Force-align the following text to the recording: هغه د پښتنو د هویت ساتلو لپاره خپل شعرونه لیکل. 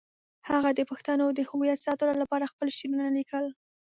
هغه 0.49 0.69
د 0.77 0.81
پښتنو 0.89 1.25
د 1.33 1.39
هویت 1.49 1.79
ساتلو 1.85 2.13
لپاره 2.21 2.49
خپل 2.51 2.67
شعرونه 2.77 3.07
لیکل. 3.17 3.45